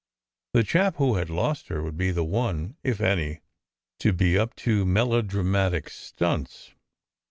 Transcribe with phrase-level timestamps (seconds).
[0.53, 3.41] The chap who had lost her would be the one, if any,
[3.99, 6.73] to be up to melo dramatic stunts.